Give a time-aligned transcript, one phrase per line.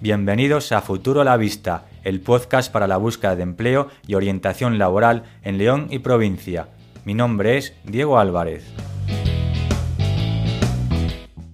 [0.00, 4.78] Bienvenidos a Futuro a la Vista, el podcast para la búsqueda de empleo y orientación
[4.78, 6.68] laboral en León y provincia.
[7.04, 8.64] Mi nombre es Diego Álvarez.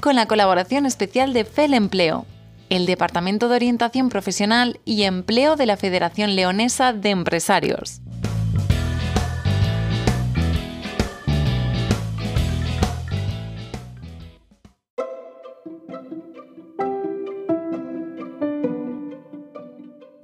[0.03, 2.27] Con la colaboración especial de FEL Empleo,
[2.69, 8.03] el Departamento de Orientación Profesional y Empleo de la Federación Leonesa de Empresarios.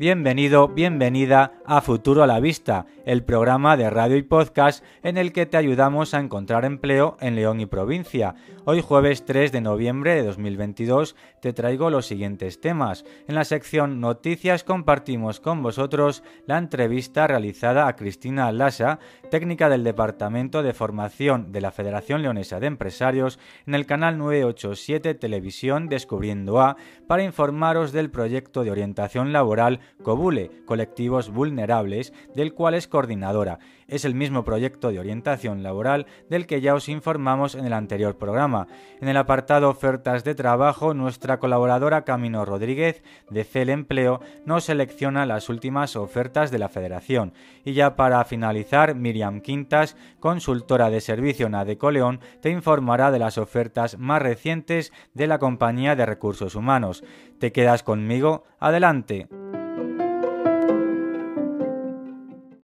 [0.00, 5.30] Bienvenido, bienvenida a Futuro a la Vista, el programa de radio y podcast en el
[5.30, 8.34] que te ayudamos a encontrar empleo en León y provincia.
[8.64, 13.05] Hoy jueves 3 de noviembre de 2022 te traigo los siguientes temas.
[13.28, 19.84] En la sección Noticias compartimos con vosotros la entrevista realizada a Cristina Lasa, técnica del
[19.84, 26.58] Departamento de Formación de la Federación Leonesa de Empresarios, en el canal 987 Televisión Descubriendo
[26.58, 33.58] A, para informaros del proyecto de orientación laboral COBULE, Colectivos Vulnerables, del cual es coordinadora.
[33.88, 38.16] Es el mismo proyecto de orientación laboral del que ya os informamos en el anterior
[38.16, 38.69] programa.
[39.00, 45.27] En el apartado Ofertas de Trabajo, nuestra colaboradora Camino Rodríguez de CEL Empleo nos selecciona
[45.27, 47.32] las últimas ofertas de la Federación.
[47.64, 53.38] Y ya para finalizar, Miriam Quintas, consultora de servicio Nadeco León, te informará de las
[53.38, 57.02] ofertas más recientes de la compañía de recursos humanos.
[57.38, 58.44] ¿Te quedas conmigo?
[58.58, 59.28] Adelante.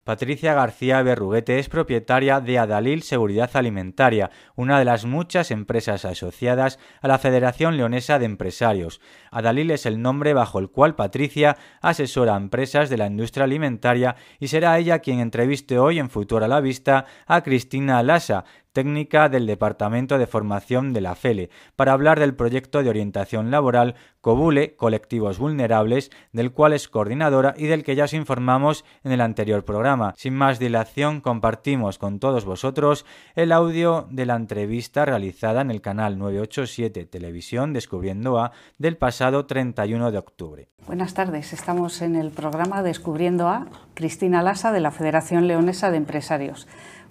[0.05, 6.79] Patricia García Berruguete es propietaria de Adalil Seguridad Alimentaria, una de las muchas empresas asociadas
[7.01, 9.01] a la Federación Leonesa de Empresarios.
[9.31, 14.17] Adalil es el nombre bajo el cual Patricia asesora a empresas de la industria alimentaria
[14.39, 18.45] y será ella quien entreviste hoy en Futuro a la Vista a Cristina Lasa,
[18.75, 23.95] técnica del Departamento de Formación de la FELE, para hablar del proyecto de orientación laboral
[24.21, 29.21] COBULE, Colectivos Vulnerables, del cual es coordinadora y del que ya os informamos en el
[29.21, 30.13] anterior programa.
[30.17, 33.07] Sin más dilación, compartimos con todos vosotros
[33.37, 39.47] el audio de la entrevista realizada en el canal 987 Televisión Descubriendo A del pasado
[39.47, 40.69] 31 de octubre.
[40.87, 45.97] Buenas tardes, estamos en el programa Descubriendo A, Cristina Lasa de la Federación Leonesa de
[45.99, 46.67] Empresarios.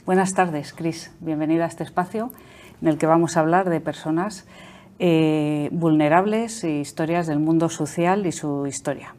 [0.06, 1.14] Buenas tardes, Cris.
[1.22, 2.34] Bienvenida a este espacio
[2.82, 4.46] en el que vamos a hablar de personas
[5.00, 9.16] eh, vulnerables e historias del mundo social y su historia.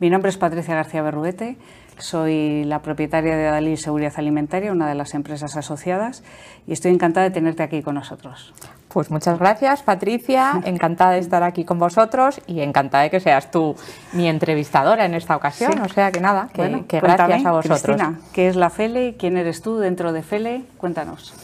[0.00, 1.56] Mi nombre es Patricia García Berruete,
[1.98, 6.22] soy la propietaria de Adalil Seguridad Alimentaria, una de las empresas asociadas,
[6.66, 8.52] y estoy encantada de tenerte aquí con nosotros.
[8.88, 10.60] Pues muchas gracias, Patricia.
[10.64, 13.76] Encantada de estar aquí con vosotros y encantada de que seas tú
[14.12, 15.78] mi entrevistadora en esta ocasión.
[15.80, 17.82] O sea que nada, que, gracias a vosotros.
[17.82, 19.16] Cristina, ¿qué es la FELE?
[19.18, 20.64] ¿Quién eres tú dentro de FELE?
[20.78, 21.34] Cuéntanos.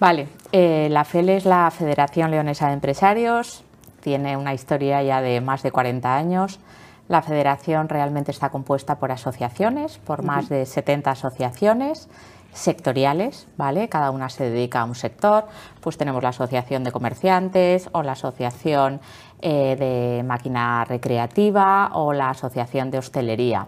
[0.00, 3.62] Vale, eh, la FELE es la Federación Leonesa de Empresarios.
[4.00, 6.60] Tiene una historia ya de más de 40 años.
[7.08, 12.08] La federación realmente está compuesta por asociaciones, por más de 70 asociaciones
[12.52, 13.88] sectoriales, ¿vale?
[13.88, 15.44] Cada una se dedica a un sector,
[15.80, 19.00] pues tenemos la Asociación de Comerciantes o la Asociación
[19.40, 23.66] eh, de Máquina Recreativa o la Asociación de Hostelería.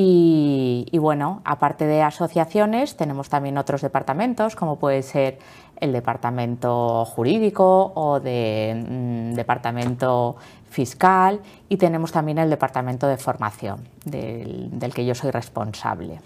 [0.00, 5.40] Y, bueno, aparte de asociaciones, tenemos también otros departamentos, como puede ser
[5.80, 10.36] el departamento jurídico o de mm, departamento
[10.68, 16.20] fiscal y tenemos también el departamento de formación, del, que yo soy responsable.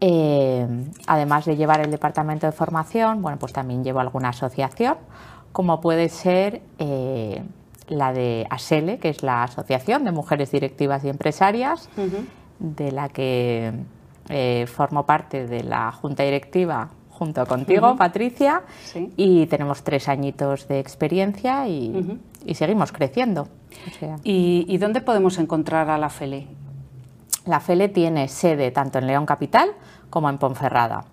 [0.00, 0.66] Eh,
[1.06, 4.96] además de llevar el departamento de formación, bueno, pues también llevo alguna asociación,
[5.52, 7.42] como puede ser eh,
[7.88, 11.88] la de ASELE, que es la Asociación de Mujeres Directivas y Empresarias,
[12.58, 13.72] de la que
[14.28, 18.62] eh, formo parte de la Junta Directiva junto contigo, Patricia,
[19.16, 22.18] y tenemos tres añitos de experiencia y,
[22.52, 23.48] seguimos creciendo.
[24.22, 26.46] ¿Y, dónde podemos encontrar a la FELE?
[27.46, 29.70] La FELE tiene sede tanto en León Capital
[30.10, 31.04] como en Ponferrada.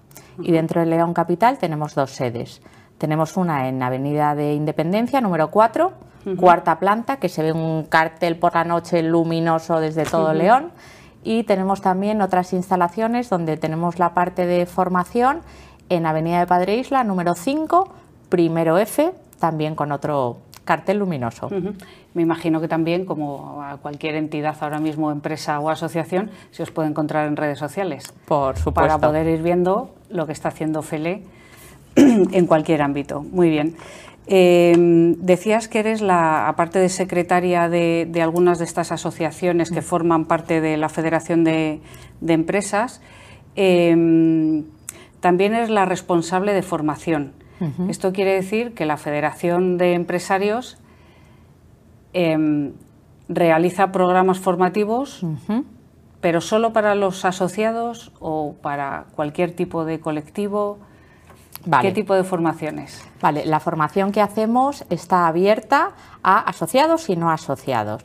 [0.41, 2.61] Y dentro de León Capital tenemos dos sedes.
[2.97, 5.91] Tenemos una en Avenida de Independencia, número 4,
[6.37, 10.71] cuarta planta, que se ve un cartel por la noche luminoso desde todo León.
[11.23, 15.41] Y tenemos también otras instalaciones donde tenemos la parte de formación
[15.89, 17.89] en Avenida de Padre Isla, número 5,
[18.29, 20.37] primero F, también con otro
[20.71, 21.49] cartel luminoso.
[22.13, 26.71] Me imagino que también, como a cualquier entidad ahora mismo, empresa o asociación, se os
[26.71, 28.13] puede encontrar en redes sociales.
[28.25, 28.73] Por supuesto.
[28.73, 31.23] Para poder ir viendo lo que está haciendo FELE
[31.95, 33.21] en cualquier ámbito.
[33.21, 33.75] Muy bien.
[34.27, 34.73] Eh,
[35.17, 40.61] decías que eres la, aparte de secretaria de, algunas de estas asociaciones que forman parte
[40.61, 41.81] de la Federación de,
[42.25, 43.01] Empresas,
[43.57, 44.63] eh,
[45.19, 47.40] también eres la responsable de formación.
[47.89, 50.77] Esto quiere decir que la Federación de Empresarios
[52.13, 52.73] em,
[53.29, 55.25] realiza programas formativos,
[56.19, 60.79] pero solo para los asociados o para cualquier tipo de colectivo.
[61.81, 63.03] ¿Qué tipo de formaciones?
[63.21, 65.91] Vale, la formación que hacemos está abierta
[66.23, 68.03] a asociados y no asociados.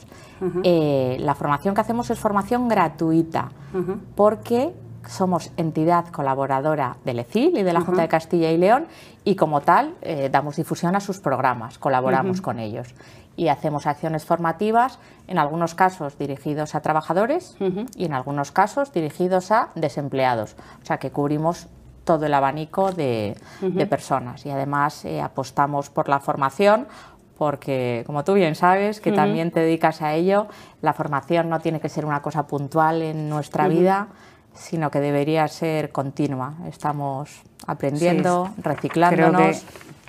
[0.63, 3.49] Eh, la formación que hacemos es formación gratuita,
[4.15, 4.75] porque
[5.09, 8.87] somos entidad colaboradora del ECIL y de la Junta de Castilla y León
[9.25, 12.95] y como tal eh, damos difusión a sus programas, colaboramos con ellos
[13.37, 17.57] y hacemos acciones formativas, en algunos casos dirigidos a trabajadores
[17.95, 20.57] y en algunos casos dirigidos a desempleados.
[20.83, 21.69] O sea que cubrimos
[22.05, 23.37] todo el abanico de,
[23.91, 26.87] personas y además eh, apostamos por la formación
[27.37, 30.47] porque, como tú bien sabes, que también te dedicas a ello,
[30.81, 34.09] la formación no tiene que ser una cosa puntual en nuestra vida,
[34.57, 36.55] sino que debería ser continua.
[36.69, 39.65] Estamos aprendiendo, reciclándonos.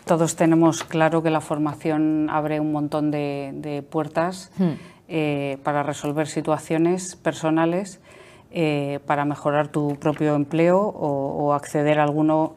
[0.06, 4.72] todos tenemos claro que la formación abre un montón de, puertas hmm.
[5.10, 8.00] eh, para resolver situaciones personales,
[8.52, 12.56] eh, para mejorar tu propio empleo o, acceder a alguno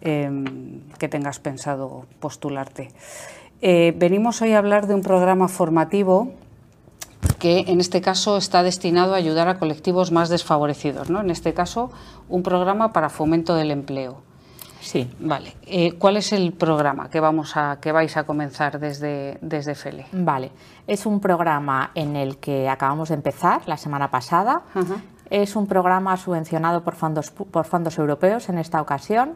[0.00, 2.88] em, que tengas pensado postularte.
[3.60, 6.32] Eh, venimos hoy a hablar de un programa formativo
[7.38, 11.20] que en este caso está destinado a ayudar a colectivos más desfavorecidos, ¿no?
[11.20, 11.90] En este caso,
[12.28, 14.22] un programa para fomento del empleo.
[14.80, 15.10] Sí.
[15.20, 15.56] Vale.
[15.66, 20.06] Eh, ¿Cuál es el programa que, vamos a, que vais a comenzar desde, desde FELE?
[20.12, 20.50] Vale.
[20.86, 24.62] Es un programa en el que acabamos de empezar la semana pasada.
[25.30, 29.34] Es un programa subvencionado por fondos, por fondos europeos en esta ocasión,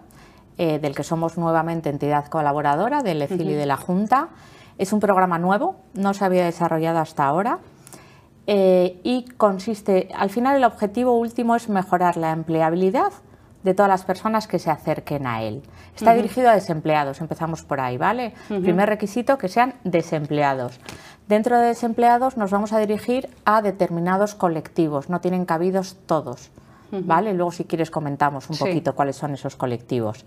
[0.56, 4.28] eh, del que somos nuevamente entidad colaboradora del ECIL y de la Junta.
[4.78, 7.58] Es un programa nuevo, no se había desarrollado hasta ahora.
[8.46, 13.12] Eh, y consiste, al final el objetivo último es mejorar la empleabilidad
[13.62, 15.62] de todas las personas que se acerquen a él.
[15.94, 18.34] Está dirigido a desempleados, empezamos por ahí, ¿vale?
[18.48, 20.80] Primer requisito, que sean desempleados.
[21.28, 26.50] Dentro de desempleados nos vamos a dirigir a determinados colectivos, no tienen cabidos todos,
[26.90, 27.34] ¿vale?
[27.34, 30.24] Luego si quieres comentamos un poquito cuáles son esos colectivos.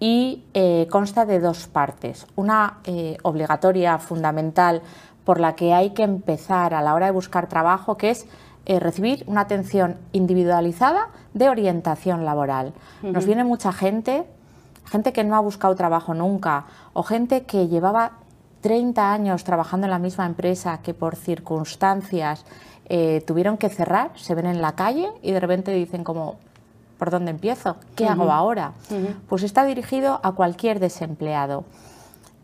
[0.00, 4.82] Y eh, consta de dos partes, una eh, obligatoria, fundamental,
[5.24, 8.26] por la que hay que empezar a la hora de buscar trabajo, que es
[8.66, 12.72] eh, recibir una atención individualizada de orientación laboral.
[13.02, 14.24] Nos viene mucha gente,
[14.84, 18.12] gente que no ha buscado trabajo nunca, o gente que llevaba
[18.60, 22.44] 30 años trabajando en la misma empresa, que por circunstancias
[22.86, 26.36] eh, tuvieron que cerrar, se ven en la calle y de repente dicen como,
[26.98, 27.76] ¿por dónde empiezo?
[27.96, 28.72] ¿Qué hago ahora?
[29.28, 31.64] Pues está dirigido a cualquier desempleado.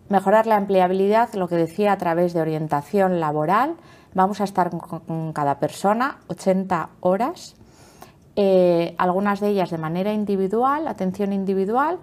[0.09, 3.75] Mejorar la empleabilidad, lo que decía a través de orientación laboral.
[4.15, 7.55] Vamos a estar con cada persona 80 horas,
[8.37, 11.99] eh, algunas de ellas de manera individual, atención individual,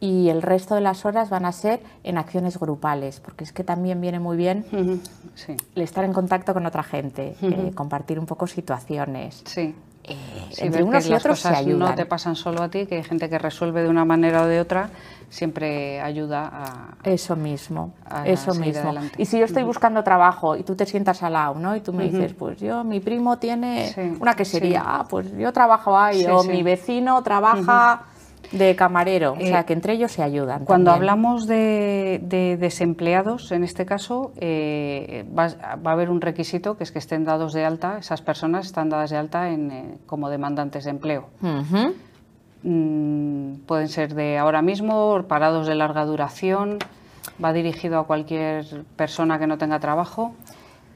[0.00, 3.64] y el resto de las horas van a ser en acciones grupales, porque es que
[3.64, 8.46] también viene muy bien el estar en contacto con otra gente, eh, compartir un poco
[8.46, 9.42] situaciones.
[9.44, 9.74] Sí.
[10.04, 10.16] Eh,
[10.58, 11.90] entre unos y otros se ayudan.
[11.90, 14.46] No te pasan solo a ti, que hay gente que resuelve de una manera o
[14.46, 14.90] de otra
[15.28, 17.92] siempre ayuda a eso mismo
[18.24, 18.92] eso mismo.
[19.16, 21.92] y si yo estoy buscando trabajo y tú te sientas al lado no y tú
[21.92, 24.82] me dices pues yo mi primo tiene una quesería.
[24.84, 28.06] ah, pues yo trabajo ahí o mi vecino trabaja
[28.52, 30.64] de camarero, o sea, eh, que entre ellos se ayudan.
[30.64, 36.92] Cuando hablamos de, desempleados, en este caso, eh, va, a haber un requisito que es
[36.92, 40.84] que estén dados de alta, esas personas están dadas de alta en, eh, como demandantes
[40.84, 41.28] de empleo.
[42.62, 46.78] Mm, pueden ser de ahora mismo, parados de larga duración,
[47.42, 50.32] va dirigido a cualquier persona que no tenga trabajo.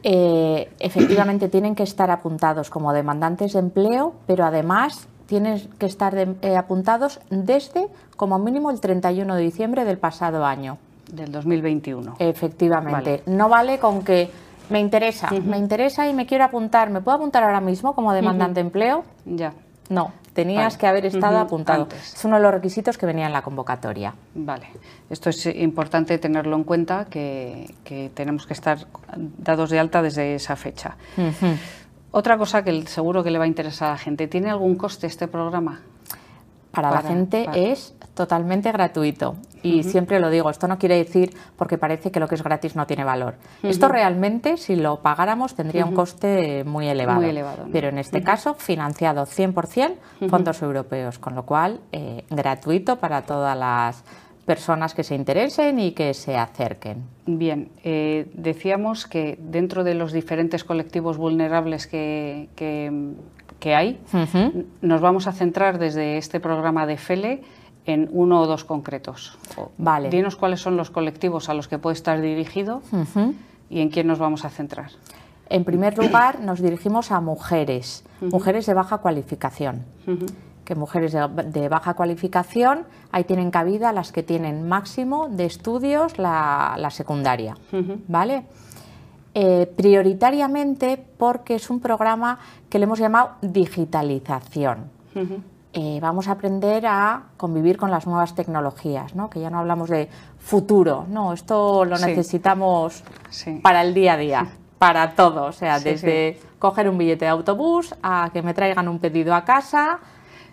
[0.03, 6.15] Eh, efectivamente tienen que estar apuntados como demandantes de empleo, pero además tienen que estar
[6.17, 10.79] eh, apuntados desde como mínimo el 31 de diciembre del pasado año.
[11.13, 12.17] Del 2021.
[12.19, 13.23] Efectivamente.
[13.27, 14.31] No vale con que
[14.71, 16.91] me interesa, me interesa y me quiero apuntar.
[16.91, 19.05] ¿Me puedo apuntar ahora mismo como demandante de empleo?
[19.27, 19.53] Ya.
[19.91, 21.89] No, tenías que haber estado apuntado.
[21.93, 24.15] Es uno de los requisitos que venía en la convocatoria.
[24.35, 24.67] Vale,
[25.11, 27.75] esto es importante tenerlo en cuenta, que,
[28.15, 28.87] tenemos que estar
[29.39, 30.97] dados de alta desde esa fecha.
[32.11, 35.07] Otra cosa que seguro que le va a interesar a la gente, ¿tiene algún coste
[35.07, 35.81] este programa?
[36.73, 39.37] Para, la gente es totalmente gratuito.
[39.63, 42.75] Y siempre lo digo, esto no quiere decir porque parece que lo que es gratis
[42.75, 43.37] no tiene valor.
[43.63, 47.21] Esto realmente, si lo pagáramos, tendría un coste muy elevado.
[47.21, 49.95] Muy elevado Pero en este caso, financiado 100%
[50.29, 54.03] fondos europeos, con lo cual, eh, gratuito para todas las
[54.45, 57.05] personas que se interesen y que se acerquen.
[57.27, 63.15] Bien, eh, decíamos que dentro de los diferentes colectivos vulnerables que, que,
[63.71, 64.01] hay,
[64.81, 67.43] nos vamos a centrar desde este programa de FELE
[67.87, 69.39] en uno o dos concretos.
[69.79, 70.11] Vale.
[70.11, 72.83] Dinos cuáles son los colectivos a los que puede estar dirigido
[73.71, 74.91] y en quién nos vamos a centrar.
[75.49, 79.85] En primer lugar, nos dirigimos a mujeres, mujeres de baja cualificación.
[80.65, 86.89] Que mujeres de, baja cualificación, ahí tienen cabida las que tienen máximo de estudios la,
[86.91, 87.57] secundaria.
[88.09, 88.45] ¿Vale?
[89.35, 94.91] Eh, prioritariamente porque es un programa que le hemos llamado digitalización.
[95.73, 99.31] Eh, vamos a aprender a convivir con las nuevas tecnologías, ¿no?
[99.31, 103.03] que ya no hablamos de futuro, no, esto lo necesitamos
[103.63, 104.49] para el día a día,
[104.79, 108.99] para todo, o sea, desde coger un billete de autobús a que me traigan un
[108.99, 110.01] pedido a casa.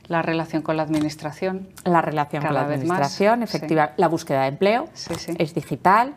[0.07, 1.67] La relación con la administración.
[1.83, 3.91] La relación con la administración, efectiva.
[3.97, 4.87] La búsqueda de empleo
[5.37, 6.15] es digital.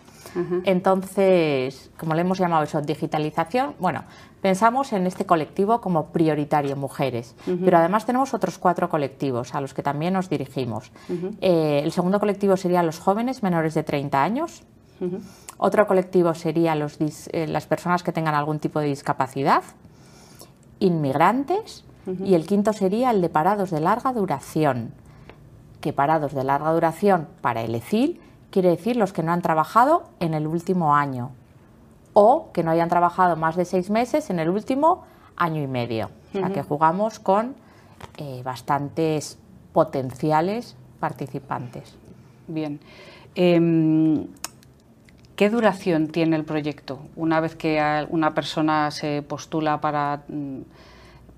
[0.65, 4.05] Entonces, como le hemos llamado eso, digitalización, bueno,
[4.41, 7.35] pensamos en este colectivo como prioritario, mujeres,
[7.65, 10.91] pero además tenemos otros cuatro colectivos a los que también nos dirigimos.
[11.41, 14.63] Eh, el segundo colectivo sería los jóvenes menores de 30 años.
[15.59, 19.63] Otro colectivo sería los eh, las personas que tengan algún tipo de discapacidad,
[20.79, 21.85] inmigrantes,
[22.25, 24.93] y el quinto sería el de parados de larga duración,
[25.81, 28.21] que parados de larga duración para el ECIL
[28.53, 31.33] quiere decir los que no han trabajado en el último año
[32.13, 35.05] o que no hayan trabajado más de seis meses en el último
[35.37, 36.11] año y medio.
[36.29, 37.57] O sea que jugamos con
[38.19, 39.39] eh, bastantes
[39.73, 41.95] potenciales participantes.
[42.47, 42.79] Bien.
[43.35, 44.27] Em,
[45.37, 47.01] ¿Qué duración tiene el proyecto?
[47.17, 50.61] Una vez que una persona se postula para mm,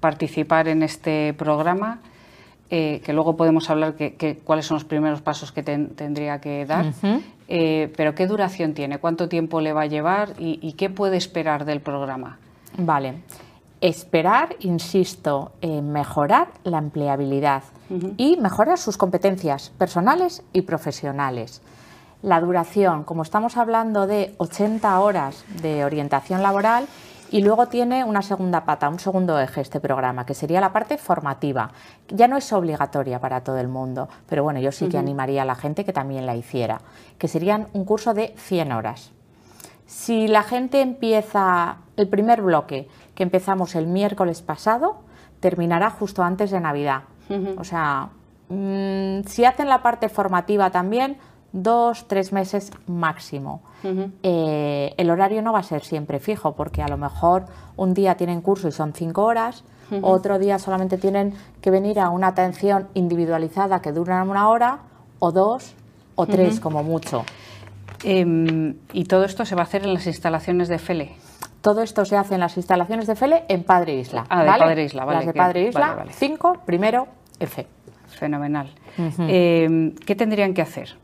[0.00, 2.00] participar en este programa,
[2.70, 6.92] eh, que luego podemos hablar que, cuáles son los primeros pasos que tendría que dar,
[7.46, 8.98] eh, pero ¿qué duración tiene?
[8.98, 12.38] ¿Cuánto tiempo le va a llevar y, qué puede esperar del programa?
[12.78, 13.16] Vale.
[13.80, 17.64] Esperar, insisto, en mejorar la empleabilidad
[18.16, 21.60] y mejorar sus competencias personales y profesionales.
[22.22, 26.86] La duración, como estamos hablando de 80 horas de orientación laboral,
[27.34, 30.98] y luego tiene una segunda pata, un segundo eje este programa, que sería la parte
[30.98, 31.72] formativa.
[32.06, 35.44] Ya no es obligatoria para todo el mundo, pero bueno, yo sí que animaría a
[35.44, 36.80] la gente que también la hiciera,
[37.18, 39.10] que serían un curso de 100 horas.
[39.84, 42.86] Si la gente empieza el primer bloque,
[43.16, 44.98] que empezamos el miércoles pasado,
[45.40, 47.02] terminará justo antes de Navidad.
[47.58, 48.10] O sea,
[48.48, 51.16] mm, si hacen la parte formativa también,
[51.50, 53.60] dos, tres meses máximo.
[54.22, 58.14] Eh, el horario no va a ser siempre fijo, porque a lo mejor un día
[58.16, 59.64] tienen curso y son cinco horas,
[60.02, 64.78] otro día solamente tienen que venir a una atención individualizada que dura una hora,
[65.18, 65.74] o dos,
[66.16, 67.24] o tres como mucho.
[68.02, 71.12] Em, ¿Y todo esto se va a hacer en las instalaciones de FELE?
[71.60, 74.26] Todo esto se hace en las instalaciones de FELE en Padre Isla.
[74.28, 75.18] Ah, de Padre Isla, vale.
[75.18, 77.06] Las de Padre Isla, cinco, primero,
[77.38, 77.66] F.
[78.08, 78.70] Fenomenal.
[78.98, 80.96] Em, ¿Qué tendrían que hacer?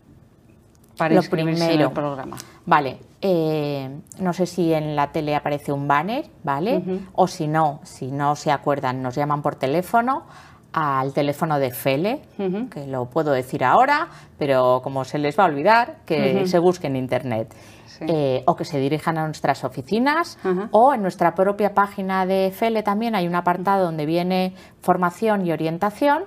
[1.00, 1.56] para lo primero.
[1.56, 2.36] el programa.
[2.66, 6.82] Vale, eh, no sé si en la tele aparece un banner, ¿vale?
[7.14, 10.24] O si no, si no se acuerdan, nos llaman por teléfono
[10.72, 12.22] al teléfono de Fele,
[12.70, 16.86] que lo puedo decir ahora, pero como se les va a olvidar, que se busque
[16.86, 17.54] en internet.
[18.02, 20.38] Eh, o que se dirijan a nuestras oficinas
[20.70, 25.52] o en nuestra propia página de Fele también hay un apartado donde viene formación y
[25.52, 26.24] orientación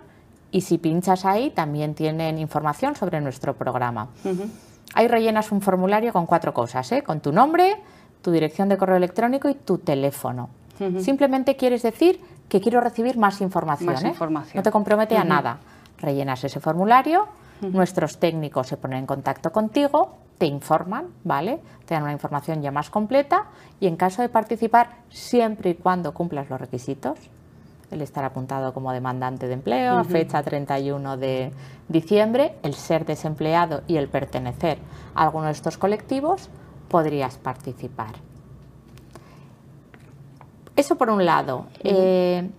[0.52, 4.10] y si pinchas ahí también tienen información sobre nuestro programa.
[4.94, 7.04] Ahí rellenas un formulario con cuatro cosas, ¿eh?
[7.04, 7.78] con tu nombre,
[8.22, 10.50] tu dirección de correo electrónico y tu teléfono.
[11.00, 12.20] Simplemente quieres decir
[12.50, 13.94] que quiero recibir más información.
[13.94, 14.10] Más ¿eh?
[14.10, 14.54] información.
[14.56, 15.60] No te compromete a nada.
[16.00, 17.28] Rellenas ese formulario,
[17.62, 21.62] nuestros técnicos se ponen en contacto contigo, te informan, ¿vale?
[21.86, 23.46] Te dan una información ya más completa
[23.80, 27.18] y en caso de participar, siempre y cuando cumplas los requisitos,
[27.94, 31.52] el estar apuntado como demandante de empleo a fecha 31 de
[31.88, 34.78] diciembre, el ser desempleado y el pertenecer
[35.16, 36.50] a alguno de estos colectivos,
[36.90, 38.16] podrías participar.
[40.76, 41.68] Eso por un lado.
[41.84, 42.50] Eh,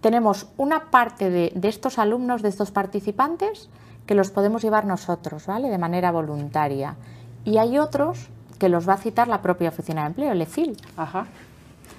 [0.00, 3.70] tenemos una parte de, estos alumnos, de estos participantes,
[4.06, 5.68] que los podemos llevar nosotros, ¿vale?
[5.68, 6.96] De manera voluntaria.
[7.44, 10.76] Y hay otros que los va a citar la propia oficina de empleo, el EFIL.
[10.96, 11.26] Ajá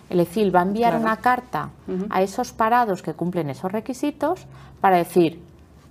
[0.10, 1.70] el ECIL va a enviar una carta
[2.10, 4.46] a esos parados que cumplen esos requisitos
[4.82, 5.42] para decir,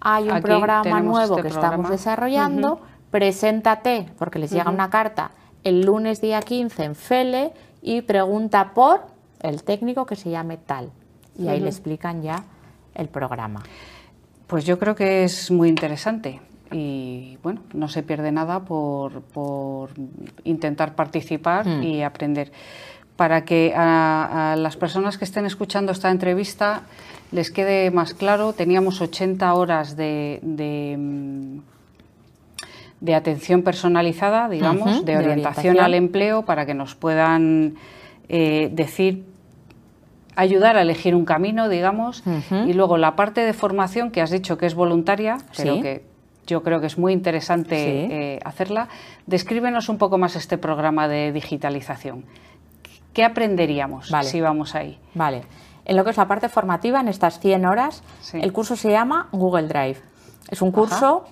[0.01, 5.31] hay un programa nuevo este que estamos desarrollando, preséntate, porque les llega una carta
[5.65, 7.53] el lunes día 15 en FELE
[7.83, 9.03] y pregunta por
[9.41, 10.91] el técnico que se llame tal.
[11.39, 12.45] Y ahí le explican ya
[12.95, 13.63] el programa.
[14.47, 16.41] Pues yo creo que es muy interesante
[16.71, 19.91] y bueno, no se pierde nada por,
[20.45, 21.83] intentar participar mm.
[21.83, 22.53] y aprender
[23.17, 26.83] para que a, las personas que estén escuchando esta entrevista
[27.31, 30.41] les quede más claro, teníamos 80 horas de,
[33.01, 37.75] de, atención personalizada, digamos, de, orientación al empleo para que nos puedan
[38.29, 39.25] eh, decir,
[40.37, 42.23] ayudar a elegir un camino, digamos,
[42.67, 46.05] y luego la parte de formación que has dicho que es voluntaria, pero que
[46.47, 48.89] yo creo que es muy interesante eh, hacerla.
[49.27, 52.25] Descríbenos un poco más este programa de digitalización.
[53.13, 54.99] ¿Qué aprenderíamos si vamos ahí?
[55.15, 55.43] Vale.
[55.85, 58.03] En lo que es la parte formativa, en estas 100 horas,
[58.33, 60.01] el curso se llama Google Drive.
[60.49, 61.25] Es un curso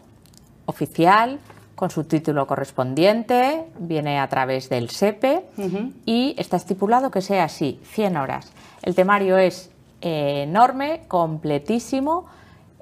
[0.66, 1.38] oficial,
[1.74, 5.46] con su título correspondiente, viene a través del SEPE
[6.04, 8.52] y está estipulado que sea así, 100 horas.
[8.82, 9.70] El temario es
[10.00, 12.26] eh, enorme, completísimo.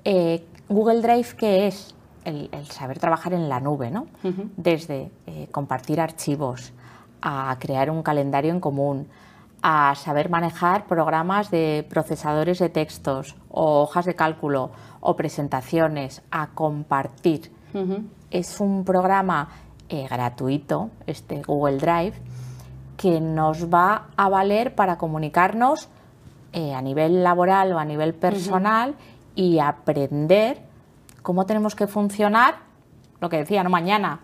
[0.04, 1.94] Eh, Google Drive, ¿qué es?
[2.24, 4.06] El, saber trabajar en la nube, ¿no?
[4.56, 6.72] Desde eh, compartir archivos,
[7.22, 9.08] a crear un calendario en común,
[9.62, 14.70] a saber manejar programas de procesadores de textos o hojas de cálculo
[15.00, 17.52] o presentaciones, a compartir.
[18.30, 19.48] Es un programa
[19.88, 22.14] eh, gratuito, este Google Drive,
[22.96, 25.88] que nos va a valer para comunicarnos
[26.52, 28.94] eh, a nivel laboral o a nivel personal
[29.34, 30.58] y aprender
[31.22, 32.56] cómo tenemos que funcionar,
[33.20, 34.20] lo que decía, no mañana,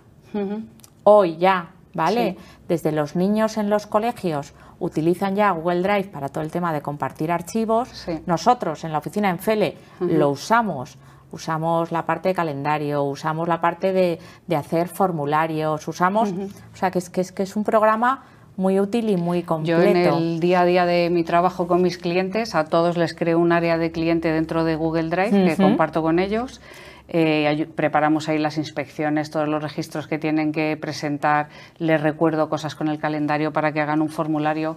[1.05, 2.37] hoy ya, ¿vale?
[2.69, 6.83] Desde los niños en los colegios utilizan ya Google Drive para todo el tema de
[6.83, 8.07] compartir archivos.
[8.27, 10.99] Nosotros en la oficina en Fele lo usamos
[11.35, 14.19] usamos la parte de calendario, usamos la parte de,
[14.57, 18.23] hacer formularios, usamos, o sea, que es, que es que es un programa
[18.57, 19.83] muy útil y muy completo.
[19.83, 23.15] Yo en el día a día de mi trabajo con mis clientes, a todos les
[23.15, 26.61] creo un área de cliente dentro de Google Drive que comparto con ellos.
[27.08, 32.75] Eh, preparamos ahí las inspecciones, todos los registros que tienen que presentar, les recuerdo cosas
[32.75, 34.75] con el calendario para que hagan un formulario.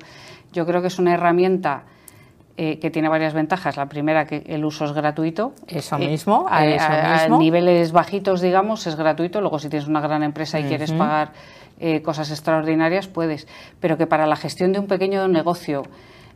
[0.52, 1.86] Yo creo que es una herramienta
[2.60, 3.78] eh, que tiene varias ventajas.
[3.78, 5.54] La primera, que el uso es gratuito.
[5.68, 9.42] Eso eh, mismo, a, niveles bajitos, digamos, es gratuito.
[9.42, 11.34] Luego, si tienes una gran empresa y quieres pagar
[11.80, 13.48] eh, cosas extraordinarias, puedes.
[13.80, 15.84] Pero que para la gestión de un pequeño negocio,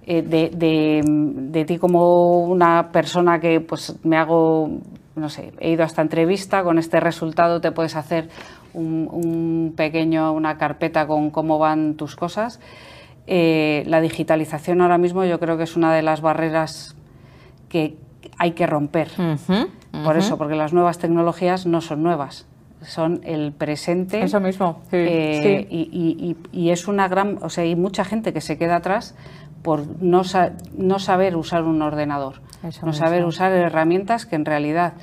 [0.05, 0.21] de,
[0.53, 4.69] de, ti como una persona que pues me hago,
[5.15, 8.29] no sé, he ido a esta entrevista, con este resultado te puedes hacer
[8.73, 12.59] un, un pequeño, una carpeta con cómo van tus cosas.
[13.27, 16.95] Eh, la digitalización ahora mismo yo creo que es una de las barreras
[17.69, 17.95] que
[18.37, 19.09] hay que romper.
[20.03, 22.47] Por eso, porque las nuevas tecnologías no son nuevas,
[22.81, 24.21] son el presente.
[24.21, 24.81] Eso mismo.
[24.91, 29.15] Eh, y, es una gran, o sea, hay mucha gente que se queda atrás
[29.61, 30.23] por no,
[30.75, 32.41] no saber usar un ordenador,
[32.83, 34.93] no saber usar herramientas que en realidad,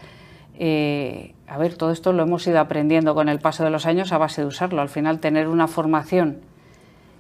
[0.59, 4.13] eh, a ver, todo esto lo hemos ido aprendiendo con el paso de los años
[4.13, 4.81] a base de usarlo.
[4.81, 6.39] Al final, tener una formación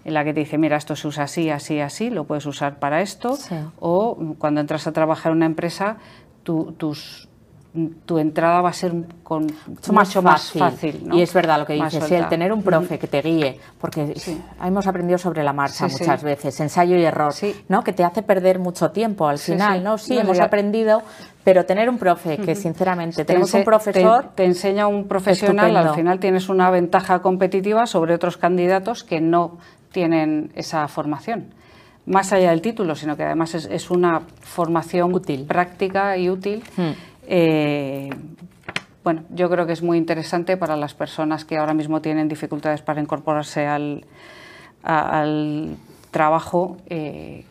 [0.04, 2.78] en la que te dice, mira, esto se usa así, así, así, lo puedes usar
[2.78, 3.36] para esto,
[3.78, 5.98] o cuando entras a trabajar en una empresa,
[6.44, 7.27] tu, tus,
[8.06, 9.46] tu entrada va a ser con
[9.92, 11.08] mucho, más, fácil.
[11.12, 14.14] Y es verdad lo que dices, el tener un profe que te guíe, porque
[14.64, 17.34] hemos aprendido sobre la marcha muchas veces, ensayo y error,
[17.68, 17.84] ¿no?
[17.84, 19.98] que te hace perder mucho tiempo al final, ¿no?
[19.98, 21.02] Sí, hemos aprendido,
[21.44, 26.18] pero tener un profe que sinceramente tenemos un profesor te, enseña un profesional al final
[26.18, 29.58] tienes una ventaja competitiva sobre otros candidatos que no
[29.92, 31.46] tienen esa formación.
[32.06, 35.44] Más allá del título, sino que además es, una formación útil.
[35.44, 36.64] práctica y útil.
[36.76, 36.92] Hmm.
[37.30, 38.08] Eh,
[39.04, 42.80] bueno, yo creo que es muy interesante para las personas que ahora mismo tienen dificultades
[42.80, 44.04] para incorporarse al,
[46.10, 46.78] trabajo.
[46.88, 47.44] Eh,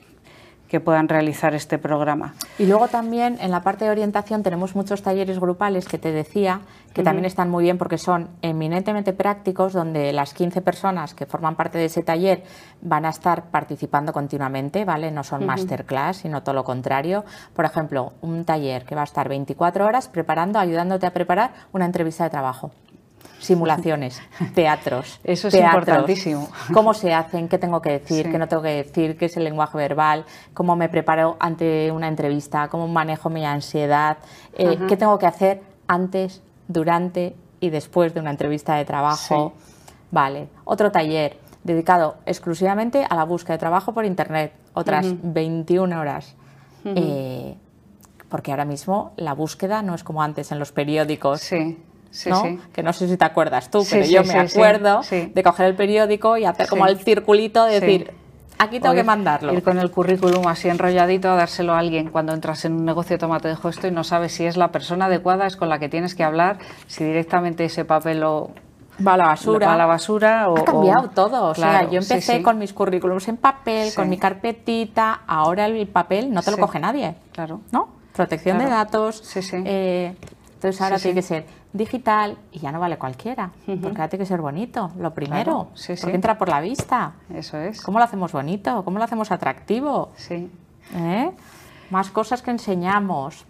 [0.67, 2.34] que puedan realizar este programa.
[2.60, 6.62] Y luego también en la parte de orientación tenemos muchos talleres grupales que te decía,
[6.93, 11.56] que también están muy bien porque son eminentemente prácticos, donde las 15 personas que forman
[11.56, 12.43] parte de ese taller
[12.82, 15.12] van a estar participando continuamente, ¿vale?
[15.12, 17.23] No son masterclass, sino todo lo contrario.
[17.53, 21.86] Por ejemplo, un taller que va a estar 24 horas preparando, ayudándote a preparar una
[21.86, 22.71] entrevista de trabajo
[23.40, 24.22] simulaciones,
[24.54, 25.20] teatros.
[25.24, 26.50] Eso es importantísimo.
[26.74, 27.48] ¿Cómo se hacen?
[27.48, 28.32] ¿Qué tengo que decir?
[28.32, 29.18] ¿Qué no tengo que decir?
[29.18, 30.26] ¿Qué es el lenguaje verbal?
[30.54, 32.68] ¿Cómo me preparo ante una entrevista?
[32.68, 34.18] ¿Cómo manejo mi ansiedad?
[34.54, 39.54] Eh, ¿Qué tengo que hacer antes, durante y después de una entrevista de trabajo?
[40.12, 40.48] Vale.
[40.63, 44.54] Otro taller dedicado exclusivamente a la búsqueda de trabajo por Internet.
[44.74, 46.36] Otras 21 horas.
[46.86, 47.58] Eh,
[48.30, 51.42] porque ahora mismo la búsqueda no es como antes en los periódicos.
[51.42, 51.78] Sí
[52.74, 56.38] que no sé si te acuerdas tú, pero yo me acuerdo de coger el periódico
[56.38, 58.13] y hacer como el circulito de decir,
[58.58, 59.54] aquí tengo que mandarlo.
[59.54, 63.17] Ir con el currículum así enrolladito a dárselo a alguien cuando entras en un negocio,
[63.17, 65.80] toma, te dejo esto y no sabes si es la persona adecuada, es con la
[65.80, 68.52] que tienes que hablar, si directamente ese papel lo,
[69.06, 69.67] va a la basura.
[69.67, 71.46] Va a la basura o, ha cambiado todo.
[71.50, 75.22] O sea, yo empecé con mis currículums en papel, con mi carpetita.
[75.28, 77.15] Ahora el papel no te lo coge nadie.
[77.32, 77.62] Claro.
[77.72, 77.89] ¿No?
[78.13, 79.22] Protección de datos.
[79.24, 79.58] Sí, sí.
[79.65, 80.15] Eh,
[80.56, 83.51] entonces ahora tiene que ser digital y ya no vale cualquiera,
[83.82, 85.69] porque hay que ser bonito, lo primero,
[86.01, 87.13] porque entra por la vista.
[87.34, 87.82] Eso es.
[87.82, 88.84] ¿Cómo lo hacemos bonito?
[88.84, 90.12] ¿Cómo lo hacemos atractivo?
[90.15, 90.49] Sí.
[90.95, 91.32] ¿Eh?
[91.89, 93.45] Más cosas que enseñamos.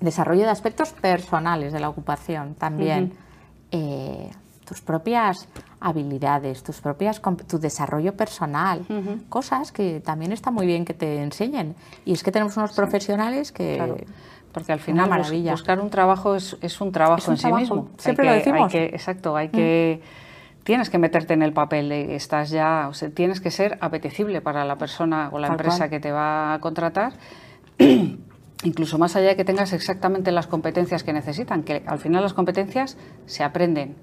[0.00, 3.14] Desarrollo de aspectos personales de la ocupación también.
[3.70, 4.30] Eh,
[4.64, 5.48] tus propias
[5.80, 8.86] habilidades, tus propias, tu desarrollo personal,
[9.28, 11.76] cosas que también está muy bien que te enseñen.
[12.04, 14.06] Y es que tenemos unos profesionales que...
[14.54, 15.10] Porque al final
[15.50, 17.88] buscar un trabajo es, un trabajo en sí mismo.
[17.98, 18.72] Siempre lo decimos.
[18.72, 20.00] exacto, hay que...
[20.62, 24.64] Tienes que meterte en el papel, estás ya, o sea, tienes que ser apetecible para
[24.64, 27.12] la persona o la empresa que te va a contratar.
[28.64, 32.32] Incluso más allá de que tengas exactamente las competencias que necesitan, que al final las
[32.32, 33.96] competencias se aprenden,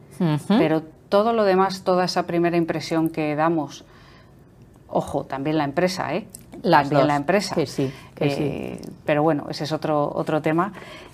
[0.50, 3.86] pero todo lo demás, toda esa primera impresión que damos,
[4.88, 6.28] ojo, también la empresa, ¿eh?
[6.62, 7.56] También la empresa.
[7.56, 10.74] Que sí, eh, Pero bueno, ese es otro, otro tema.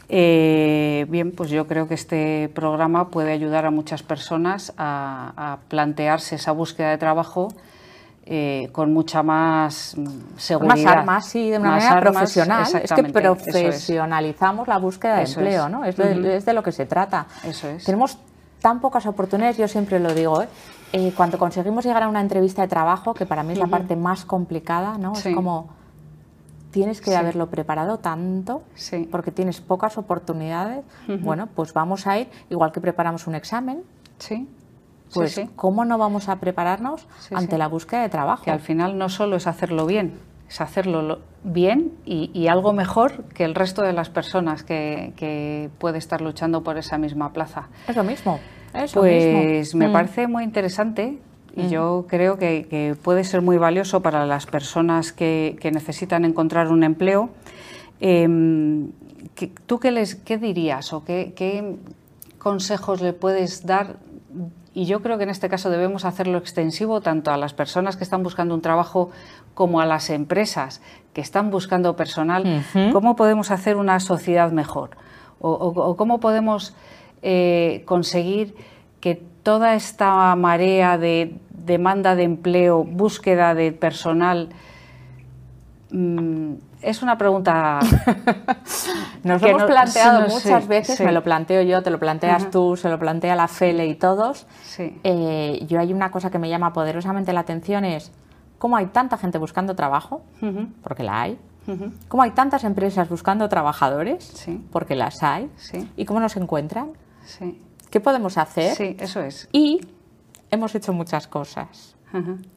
[0.09, 6.35] Eh, bien, pues yo creo que este programa puede ayudar a muchas personas a plantearse
[6.35, 7.49] esa búsqueda de trabajo
[8.29, 9.95] eh, con mucha más
[10.35, 10.75] seguridad.
[10.75, 12.67] Más armas, sí, de una manera profesional.
[12.83, 15.85] Es que profesionalizamos la búsqueda de empleo, ¿no?
[15.85, 17.27] Es de, lo que se trata.
[17.45, 17.85] Eso es.
[17.85, 18.17] Tenemos
[18.61, 20.49] tan pocas oportunidades, yo siempre lo digo, ¿eh?
[20.93, 21.13] ¿Eh?
[21.15, 24.25] cuando conseguimos llegar a una entrevista de trabajo, que para mí es la parte más
[24.25, 25.13] complicada, ¿no?
[25.13, 25.69] Es como
[26.71, 28.63] tienes que haberlo preparado tanto
[29.09, 30.83] porque tienes pocas oportunidades.
[31.21, 33.83] Bueno, pues vamos a ir, igual que preparamos un examen.
[34.19, 34.47] Sí
[35.13, 38.43] pues ¿cómo no vamos a prepararnos ante la búsqueda de trabajo?
[38.43, 40.19] Que al final no solo es hacerlo bien,
[40.49, 46.21] es hacerlo bien y, algo mejor que el resto de las personas que, puede estar
[46.21, 47.67] luchando por esa misma plaza.
[47.87, 48.39] Es lo mismo.
[48.93, 49.93] Pues me mm.
[49.93, 51.19] parece muy interesante
[51.55, 51.69] y mm.
[51.69, 57.29] yo creo que, puede ser muy valioso para las personas que, necesitan encontrar un empleo.
[57.99, 58.91] Em,
[59.65, 61.75] ¿Tú qué, les, qué dirías o qué, qué
[62.37, 63.97] consejos le puedes dar
[64.77, 68.03] y yo creo que en este caso debemos hacerlo extensivo tanto a las personas que
[68.03, 69.09] están buscando un trabajo
[69.55, 70.81] como a las empresas
[71.13, 72.63] que están buscando personal.
[72.93, 74.91] ¿Cómo podemos hacer una sociedad mejor?
[75.39, 76.75] ¿O, cómo podemos
[77.21, 78.55] eh, conseguir
[78.99, 84.49] que toda esta marea de demanda de empleo, búsqueda de personal,
[85.91, 87.79] mm, es una pregunta.
[89.23, 92.89] Nos lo hemos planteado muchas veces, me lo planteo yo, te lo planteas tú, se
[92.89, 94.47] lo plantea la FELE y todos.
[94.79, 98.11] Eh, yo hay una cosa que me llama poderosamente la atención es
[98.57, 100.21] cómo hay tanta gente buscando trabajo,
[100.83, 101.39] porque la hay.
[102.07, 105.49] Cómo hay tantas empresas buscando trabajadores, porque las hay.
[105.95, 106.91] Y cómo nos encuentran.
[107.89, 108.75] ¿Qué podemos hacer?
[108.75, 109.47] Sí, eso es.
[109.51, 109.81] Y
[110.51, 111.95] hemos hecho muchas cosas.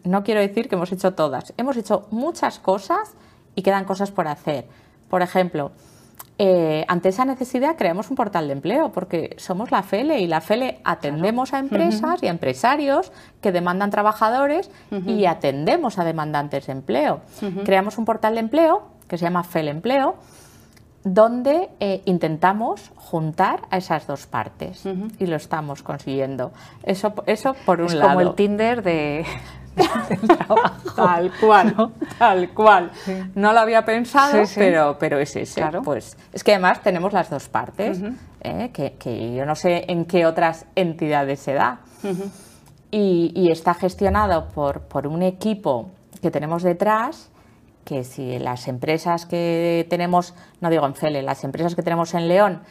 [0.04, 1.52] No quiero decir que hemos hecho todas.
[1.56, 3.14] Hemos hecho muchas cosas
[3.54, 4.66] y quedan cosas por hacer.
[5.08, 5.72] Por ejemplo,
[6.38, 10.40] eh, ante esa necesidad creamos un portal de empleo porque somos la FELE y la
[10.40, 14.70] FELE atendemos a empresas y a empresarios que demandan trabajadores
[15.04, 17.20] y atendemos a demandantes de empleo.
[17.64, 20.14] Creamos un portal de empleo que se llama FELE Empleo
[21.02, 24.84] donde eh, intentamos juntar a esas dos partes
[25.18, 26.52] y lo estamos consiguiendo.
[26.82, 28.10] Eso, eso por un es lado.
[28.10, 29.24] como el Tinder de,
[30.96, 32.90] Tal cual, tal cual.
[33.34, 35.64] No lo había pensado, Pero, pero es ese.
[35.84, 38.00] Pues, es que además tenemos las dos partes,
[38.42, 38.70] ¿eh?
[38.72, 41.80] que, yo no sé en qué otras entidades se da.
[42.90, 47.29] y, está gestionado por, por un equipo que tenemos detrás
[47.90, 52.28] que si las empresas que tenemos, no digo en Fele, las empresas que tenemos en
[52.28, 52.62] León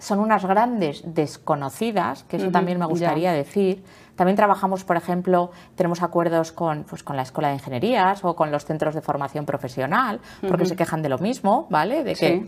[0.00, 3.84] son unas grandes desconocidas, que eso también me gustaría decir,
[4.16, 8.50] también trabajamos, por ejemplo, tenemos acuerdos con, pues, con la Escuela de Ingenierías o con
[8.50, 12.02] los centros de formación profesional, porque se quejan de lo mismo, ¿vale?
[12.02, 12.44] De que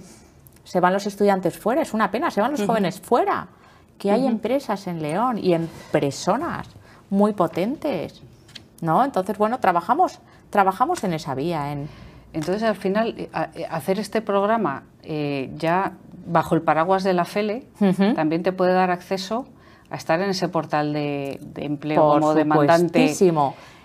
[0.65, 3.47] se van los estudiantes fuera, es una pena, se van los jóvenes fuera.
[3.99, 6.67] Que hay empresas en León y en personas
[7.09, 8.21] muy potentes,
[8.81, 9.05] ¿no?
[9.05, 10.19] Entonces, bueno, trabajamos,
[10.51, 11.89] trabajamos en esa vía, en...
[12.37, 15.93] Entonces, al final, eh, eh, hacer este programa eh, ya
[16.27, 17.65] bajo el paraguas de la FELE
[18.15, 19.47] también te puede dar acceso
[19.89, 23.15] a estar en ese portal de, empleo como demandante.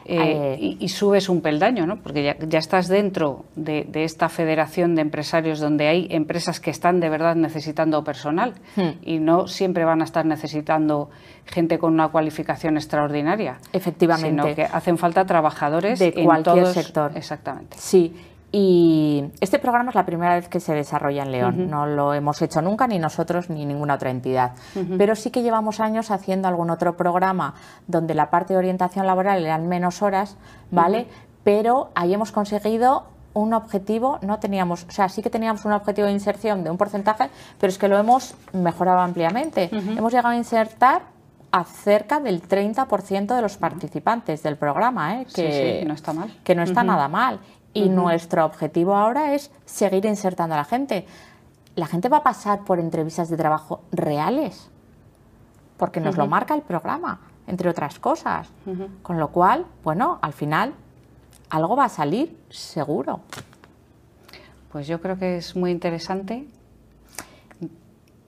[0.05, 1.97] Eh, y, y, subes un peldaño, ¿no?
[1.97, 6.99] porque ya, ya estás dentro de, esta federación de empresarios donde hay empresas que están
[6.99, 8.89] de verdad necesitando personal hmm.
[9.03, 11.11] y no siempre van a estar necesitando
[11.45, 13.59] gente con una cualificación extraordinaria.
[13.73, 14.41] Efectivamente.
[14.41, 17.11] Sino que hacen falta trabajadores de cualquier sector.
[17.15, 17.77] Exactamente.
[17.79, 18.15] Sí,
[18.51, 21.69] y este programa es la primera vez que se desarrolla en León.
[21.69, 24.51] No lo hemos hecho nunca, ni nosotros, ni ninguna otra entidad.
[24.97, 27.53] Pero sí que llevamos años haciendo algún otro programa
[27.87, 30.35] donde la parte de orientación laboral eran menos horas,
[30.69, 31.07] ¿vale?
[31.43, 36.07] Pero ahí hemos conseguido un objetivo, no teníamos, o sea, sí que teníamos un objetivo
[36.07, 39.69] de inserción de un porcentaje, pero es que lo hemos mejorado ampliamente.
[39.71, 41.03] Hemos llegado a insertar
[41.51, 45.27] a cerca del 30% de los participantes del programa, ¿eh?
[45.33, 46.33] que no está mal.
[46.43, 47.39] Que no está nada mal.
[47.73, 51.05] Y nuestro objetivo ahora es seguir insertando a la gente.
[51.75, 54.69] La gente va a pasar por entrevistas de trabajo reales,
[55.77, 58.49] porque nos lo marca el programa, entre otras cosas.
[59.01, 60.73] Con lo cual, bueno, al final
[61.49, 63.21] algo va a salir seguro.
[64.71, 66.47] Pues yo creo que es muy interesante.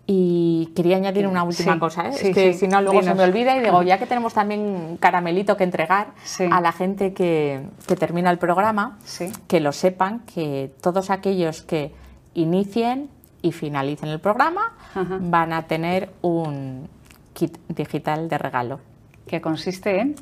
[0.06, 2.12] Y quería añadir una última cosa, ¿eh?
[2.12, 4.98] es que si no luego se me olvida y digo, ya que tenemos también un
[4.98, 6.08] caramelito que entregar
[6.52, 7.66] a la gente que,
[7.98, 9.00] termina el programa,
[9.48, 11.94] que lo sepan que todos aquellos que
[12.34, 13.10] inicien
[13.42, 14.74] y finalicen el programa
[15.22, 16.90] van a tener un
[17.32, 18.80] kit digital de regalo.
[19.26, 20.16] ¿Que consiste en?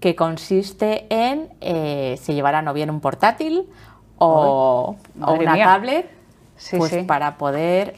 [0.00, 3.66] que consiste en eh, se llevarán o bien un portátil
[4.18, 6.10] o, una tablet
[6.76, 7.94] pues para poder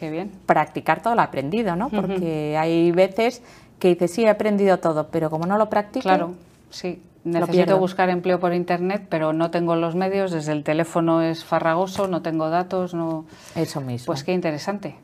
[0.46, 1.88] practicar todo lo aprendido, ¿no?
[1.88, 3.42] Porque hay veces
[3.78, 6.02] que dices, sí, he aprendido todo, pero como no lo practico...
[6.02, 6.34] Claro,
[6.70, 7.02] sí.
[7.22, 12.08] Necesito buscar empleo por internet, pero no tengo los medios, desde el teléfono es farragoso,
[12.08, 13.26] no tengo datos, no...
[13.54, 14.06] Eso mismo.
[14.06, 14.96] Pues qué interesante.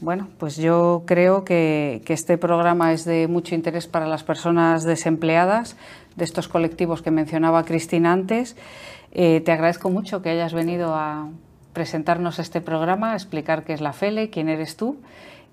[0.00, 4.84] Bueno, pues yo creo que, que este programa es de mucho interés para las personas
[4.84, 5.76] desempleadas,
[6.14, 8.56] de estos colectivos que mencionaba Cristina antes.
[9.10, 11.28] Eh, te agradezco mucho que hayas venido a
[11.72, 14.98] presentarnos este programa, explicar qué es la FELE, quién eres tú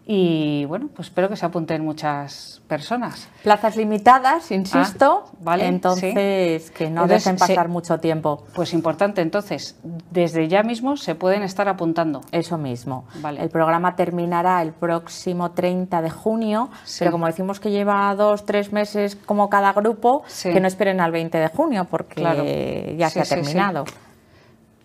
[0.10, 3.28] y bueno, pues espero que se apunten muchas personas.
[3.44, 8.46] Plazas limitadas, insisto, ah, vale, entonces que no dejen pasar mucho tiempo.
[8.56, 9.76] Pues importante, entonces,
[10.10, 12.22] desde ya mismo se pueden estar apuntando.
[12.32, 13.04] Eso mismo.
[13.16, 13.42] Vale.
[13.42, 18.72] El programa terminará el próximo 30 de junio, pero como decimos que lleva dos, tres
[18.72, 23.26] meses como cada grupo, que no esperen al 20 de junio porque ya se ha
[23.26, 23.84] terminado.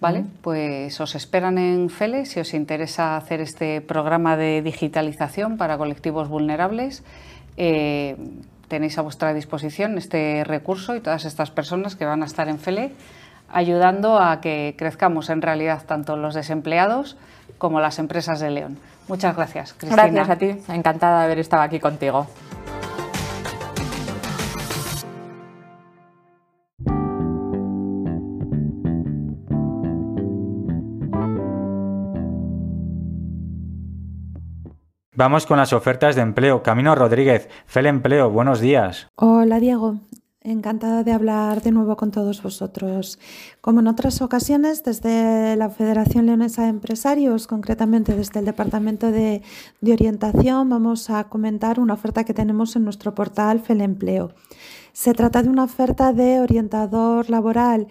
[0.02, 0.24] ¿Vale?
[0.42, 6.28] Pues os esperan en FELE si os interesa hacer este programa de digitalización para colectivos
[6.28, 7.04] vulnerables.
[7.56, 8.16] Eh,
[8.66, 12.58] tenéis a vuestra disposición este recurso y todas estas personas que van a estar en
[12.58, 12.90] FELE
[13.52, 17.16] ayudando a que crezcamos en realidad tanto los desempleados
[17.58, 18.78] como las empresas de León.
[19.06, 20.08] Muchas gracias, Cristina.
[20.08, 22.26] Gracias a ti, encantada de haber estado aquí contigo.
[35.14, 36.62] Vamos con las ofertas de empleo.
[36.62, 39.08] Camino Rodríguez, Fel Empleo, buenos días.
[39.16, 40.00] Hola Diego,
[40.40, 43.18] encantada de hablar de nuevo con todos vosotros.
[43.60, 49.42] Como en otras ocasiones, desde la Federación Leonesa de Empresarios, concretamente desde el Departamento de,
[49.82, 54.32] Orientación, vamos a comentar una oferta que tenemos en nuestro portal Fel Empleo.
[54.94, 57.88] Se trata de una oferta de orientador laboral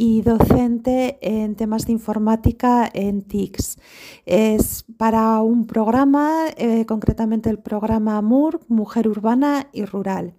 [0.00, 3.78] y docente en temas de informática en TICS.
[4.26, 10.34] Es para un programa, eh, concretamente el programa MUR, Mujer Urbana y Rural.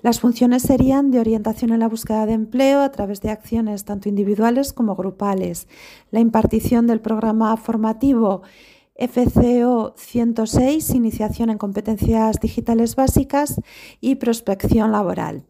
[0.00, 4.08] Las funciones serían de orientación en la búsqueda de empleo a través de acciones tanto
[4.08, 5.66] individuales como grupales,
[6.12, 8.42] la impartición del programa formativo
[8.94, 13.60] FCO 106, Iniciación en Competencias Digitales Básicas
[14.00, 15.46] y Prospección Laboral.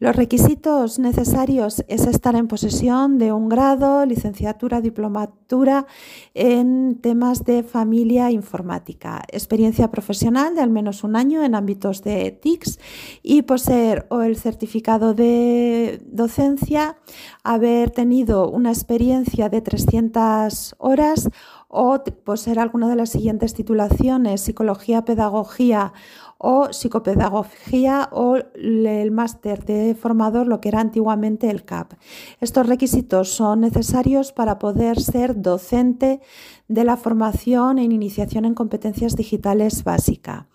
[0.00, 5.86] Los requisitos necesarios es estar en posesión de un grado, licenciatura, diplomatura
[6.34, 12.32] en temas de familia informática, experiencia profesional de al menos un año en ámbitos de
[12.32, 12.80] TICS
[13.22, 16.96] y poseer o el certificado de docencia,
[17.44, 21.30] haber tenido una experiencia de 300 horas
[21.68, 25.92] o poseer alguna de las siguientes titulaciones, psicología, pedagogía
[26.38, 31.94] o psicopedagogía o el máster de formador, lo que era antiguamente el CAP.
[32.40, 36.20] Estos requisitos son necesarios para poder ser docente
[36.68, 40.48] de la formación en iniciación en competencias digitales básica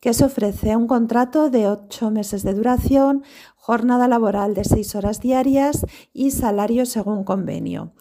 [0.00, 3.24] que se ofrece un contrato de ocho meses de duración,
[3.56, 7.92] jornada laboral de seis horas diarias y salario según convenio.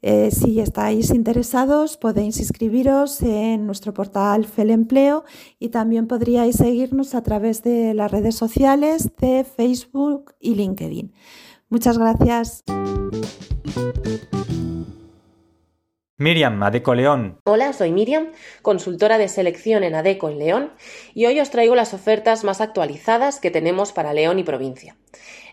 [0.00, 5.24] Eh, si estáis interesados, podéis inscribiros en nuestro portal Empleo
[5.58, 11.12] y también podríais seguirnos a través de las redes sociales de Facebook y LinkedIn.
[11.68, 12.64] Muchas gracias.
[16.20, 17.38] Miriam, Adeco León.
[17.44, 20.72] Hola, soy Miriam, consultora de selección en Adeco en León,
[21.14, 24.96] y hoy os traigo las ofertas más actualizadas que tenemos para León y provincia.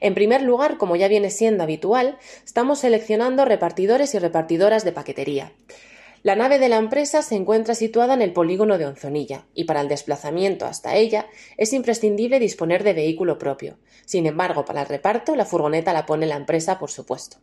[0.01, 5.51] En primer lugar, como ya viene siendo habitual, estamos seleccionando repartidores y repartidoras de paquetería.
[6.23, 9.81] La nave de la empresa se encuentra situada en el polígono de Onzonilla y para
[9.81, 13.77] el desplazamiento hasta ella es imprescindible disponer de vehículo propio.
[14.07, 17.37] Sin embargo, para el reparto la furgoneta la pone la empresa, por supuesto.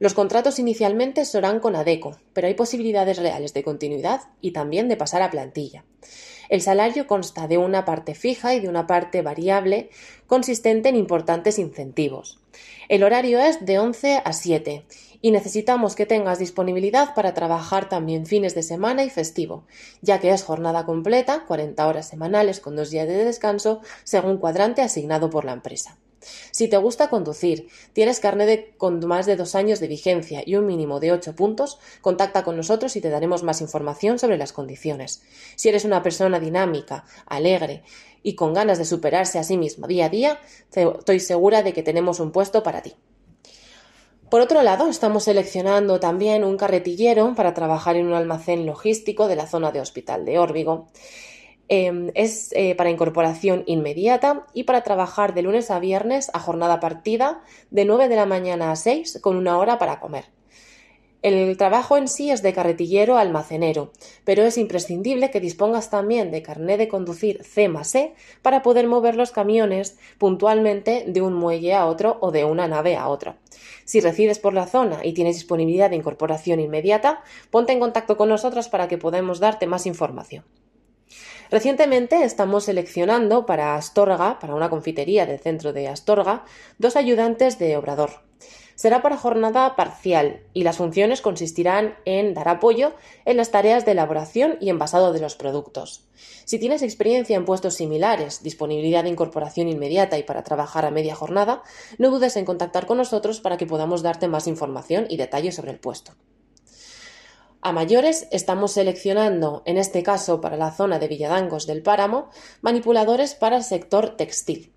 [0.00, 4.96] Los contratos inicialmente serán con ADECO, pero hay posibilidades reales de continuidad y también de
[4.96, 5.84] pasar a plantilla.
[6.48, 9.90] El salario consta de una parte fija y de una parte variable
[10.26, 12.40] consistente en importantes incentivos.
[12.88, 14.86] El horario es de 11 a 7
[15.20, 19.66] y necesitamos que tengas disponibilidad para trabajar también fines de semana y festivo,
[20.00, 24.80] ya que es jornada completa, 40 horas semanales con dos días de descanso, según cuadrante
[24.80, 25.98] asignado por la empresa.
[26.50, 30.66] Si te gusta conducir, tienes carnet con más de dos años de vigencia y un
[30.66, 35.22] mínimo de ocho puntos, contacta con nosotros y te daremos más información sobre las condiciones.
[35.56, 37.82] Si eres una persona dinámica, alegre
[38.22, 40.40] y con ganas de superarse a sí misma día a día,
[40.72, 42.94] estoy segura de que tenemos un puesto para ti.
[44.30, 49.34] Por otro lado, estamos seleccionando también un carretillero para trabajar en un almacén logístico de
[49.34, 50.86] la zona de Hospital de Órbigo.
[51.72, 56.80] Em, es eh, para incorporación inmediata y para trabajar de lunes a viernes a jornada
[56.80, 60.24] partida de 9 de la mañana a 6 con una hora para comer.
[61.22, 63.92] El trabajo en sí es de carretillero almacenero,
[64.24, 68.88] pero es imprescindible que dispongas también de carné de conducir C más E para poder
[68.88, 73.36] mover los camiones puntualmente de un muelle a otro o de una nave a otra.
[73.84, 78.28] Si resides por la zona y tienes disponibilidad de incorporación inmediata, ponte en contacto con
[78.28, 80.42] nosotros para que podamos darte más información.
[81.50, 86.44] Recientemente estamos seleccionando para Astorga, para una confitería del centro de Astorga,
[86.78, 88.22] dos ayudantes de obrador.
[88.76, 93.92] Será para jornada parcial y las funciones consistirán en dar apoyo en las tareas de
[93.92, 96.08] elaboración y envasado de los productos.
[96.44, 101.16] Si tienes experiencia en puestos similares, disponibilidad de incorporación inmediata y para trabajar a media
[101.16, 101.62] jornada,
[101.98, 105.72] no dudes en contactar con nosotros para que podamos darte más información y detalles sobre
[105.72, 106.12] el puesto.
[107.62, 112.30] A mayores estamos seleccionando, en este caso para la zona de Villadangos del Páramo,
[112.62, 114.72] manipuladores para el sector textil.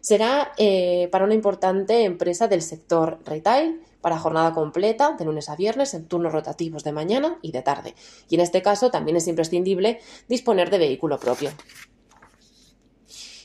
[0.00, 5.54] Será eh, para una importante empresa del sector retail para jornada completa de lunes a
[5.54, 7.94] viernes en turnos rotativos de mañana y de tarde.
[8.28, 11.52] Y en este caso también es imprescindible disponer de vehículo propio.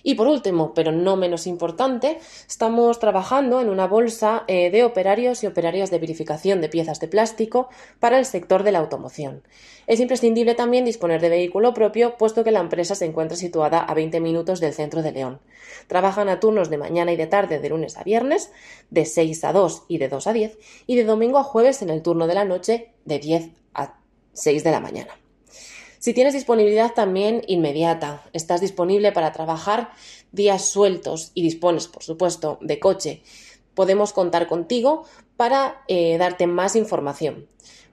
[0.10, 2.18] Y por último, pero no menos importante,
[2.48, 7.08] estamos trabajando en una bolsa eh, de operarios y operarias de verificación de piezas de
[7.08, 7.70] plástico
[8.00, 9.44] para el sector de la automoción.
[9.86, 13.94] Es imprescindible también disponer de vehículo propio, puesto que la empresa se encuentra situada a
[13.94, 15.42] 20 minutos del centro de León.
[15.86, 18.52] Trabajan a turnos de mañana y de tarde de lunes a viernes,
[18.90, 21.92] de 6 a 2 y de 2 a 10, y de domingo a jueves en
[21.92, 24.00] el turno de la noche de 10 a
[24.34, 25.20] 6 de la mañana.
[26.00, 29.92] Si tienes disponibilidad también inmediata, estás disponible para trabajar
[30.32, 33.22] días sueltos y dispones, por supuesto, de coche,
[33.74, 35.04] podemos contar contigo
[35.36, 37.48] para eh, darte más información.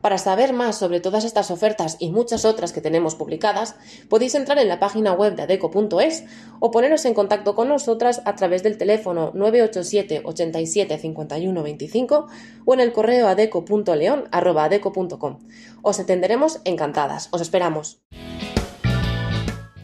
[0.06, 3.74] Para saber más sobre todas estas ofertas y muchas otras que tenemos publicadas,
[4.08, 6.22] podéis entrar en la página web de adeco.es
[6.60, 12.28] o poneros en contacto con nosotras a través del teléfono 987 87 51 25
[12.64, 15.38] o en el correo adeco.leon.adeco.com.
[15.82, 17.28] Os atenderemos encantadas.
[17.32, 18.00] Os esperamos.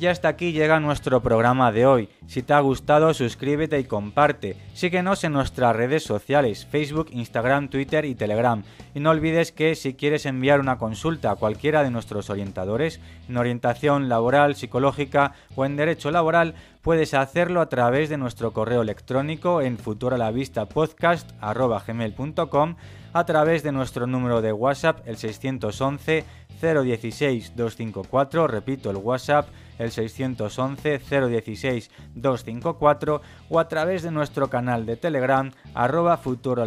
[0.02, 2.08] Y hasta aquí llega nuestro programa de hoy.
[2.26, 4.56] Si te ha gustado, suscríbete y comparte.
[4.74, 8.64] Síguenos en nuestras redes sociales, Facebook, Instagram, Twitter y Telegram.
[8.96, 13.36] Y no olvides que si quieres enviar una consulta a cualquiera de nuestros orientadores, en
[13.36, 19.62] orientación laboral, psicológica o en derecho laboral, puedes hacerlo a través de nuestro correo electrónico
[19.62, 22.74] en futuralavistapodcast.com
[23.12, 26.24] a través de nuestro número de WhatsApp el 611
[26.62, 29.48] 016 254, repito el WhatsApp
[29.78, 33.20] el 611 016 254
[33.50, 36.64] o a través de nuestro canal de Telegram arroba futuro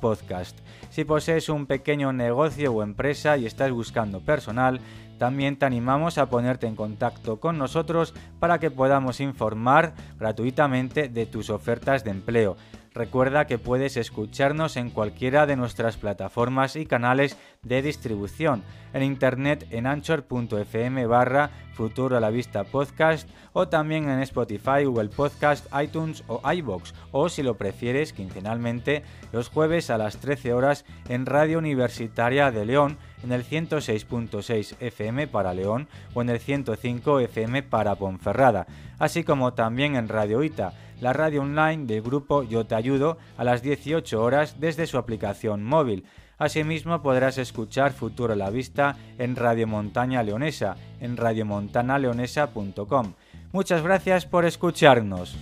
[0.00, 0.58] podcast.
[0.90, 4.80] Si posees un pequeño negocio o empresa y estás buscando personal,
[5.18, 11.26] también te animamos a ponerte en contacto con nosotros para que podamos informar gratuitamente de
[11.26, 12.56] tus ofertas de empleo.
[12.94, 19.66] Recuerda que puedes escucharnos en cualquiera de nuestras plataformas y canales de distribución, en internet
[19.70, 26.22] en anchor.fm barra futuro a la vista podcast o también en Spotify, Google Podcast, iTunes
[26.28, 29.02] o iBox o si lo prefieres quincenalmente
[29.32, 35.26] los jueves a las 13 horas en Radio Universitaria de León en el 106.6 FM
[35.26, 38.68] para León o en el 105 FM para Ponferrada,
[39.00, 40.74] así como también en Radio Ita
[41.04, 45.62] la radio online del grupo Yo Te Ayudo a las 18 horas desde su aplicación
[45.62, 46.06] móvil.
[46.38, 53.12] Asimismo podrás escuchar Futuro a la Vista en Radio Montaña Leonesa, en radiomontanaleonesa.com.
[53.52, 55.36] Muchas gracias por escucharnos.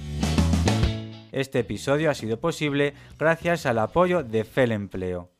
[1.31, 5.31] Este episodio ha sido posible gracias al apoyo de FEL Empleo.